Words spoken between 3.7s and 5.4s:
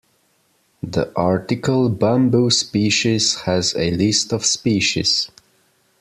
a list of species.